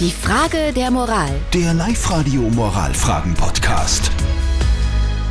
[0.00, 1.30] Die Frage der Moral.
[1.52, 4.10] Der Live-Radio Moralfragen-Podcast.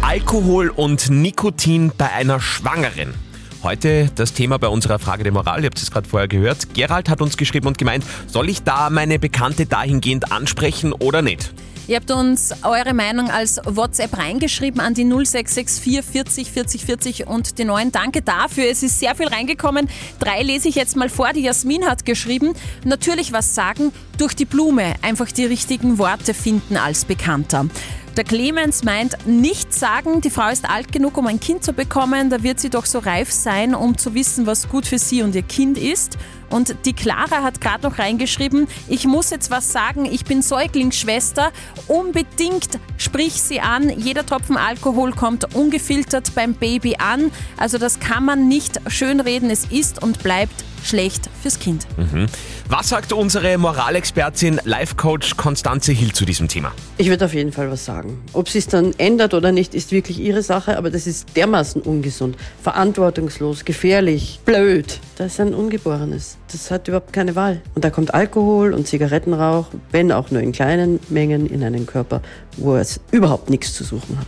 [0.01, 3.14] Alkohol und Nikotin bei einer Schwangeren.
[3.62, 5.60] Heute das Thema bei unserer Frage der Moral.
[5.60, 6.74] Ihr habt es gerade vorher gehört.
[6.74, 11.54] Gerald hat uns geschrieben und gemeint, soll ich da meine Bekannte dahingehend ansprechen oder nicht?
[11.94, 17.60] Ihr habt uns eure Meinung als WhatsApp reingeschrieben an die 0664 40 40 40 und
[17.60, 17.92] die neuen.
[17.92, 18.66] Danke dafür.
[18.68, 19.88] Es ist sehr viel reingekommen.
[20.18, 21.34] Drei lese ich jetzt mal vor.
[21.34, 26.78] Die Jasmin hat geschrieben, natürlich was sagen, durch die Blume einfach die richtigen Worte finden
[26.78, 27.68] als Bekannter.
[28.15, 32.30] Der Clemens meint, nichts sagen, die Frau ist alt genug, um ein Kind zu bekommen,
[32.30, 35.34] da wird sie doch so reif sein, um zu wissen, was gut für sie und
[35.34, 36.20] ihr Kind ist.
[36.52, 41.52] Und die Clara hat gerade noch reingeschrieben, ich muss jetzt was sagen, ich bin Säuglingsschwester,
[41.88, 48.25] unbedingt sprich sie an, jeder Tropfen Alkohol kommt ungefiltert beim Baby an, also das kann
[48.25, 51.88] man nicht schönreden, es ist und bleibt schlecht fürs Kind.
[52.70, 56.72] Was sagt unsere Moralexpertin, Life-Coach Konstanze Hill zu diesem Thema?
[56.98, 58.22] Ich würde auf jeden Fall was sagen.
[58.34, 61.81] Ob sie es dann ändert oder nicht, ist wirklich ihre Sache, aber das ist dermaßen
[61.81, 65.00] ungesund, verantwortungslos, gefährlich, blöd.
[65.16, 66.38] Das ist ein Ungeborenes.
[66.52, 67.61] Das hat überhaupt keine Wahl.
[67.76, 72.22] Und da kommt Alkohol und Zigarettenrauch, wenn auch nur in kleinen Mengen, in einen Körper,
[72.58, 74.28] wo es überhaupt nichts zu suchen hat.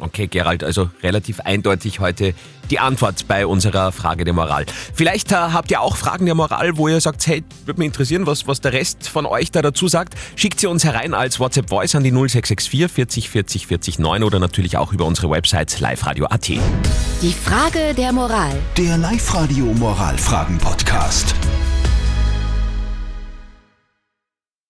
[0.00, 2.34] Okay, Gerald, also relativ eindeutig heute
[2.70, 4.66] die Antwort bei unserer Frage der Moral.
[4.94, 8.26] Vielleicht äh, habt ihr auch Fragen der Moral, wo ihr sagt, hey, würde mich interessieren,
[8.26, 10.14] was, was der Rest von euch da dazu sagt.
[10.36, 14.38] Schickt sie uns herein als WhatsApp Voice an die 0664 40 40 40 9 oder
[14.38, 16.48] natürlich auch über unsere Website liveradio.at.
[16.48, 18.56] Die Frage der Moral.
[18.76, 21.34] Der Live-Radio Moralfragen-Podcast.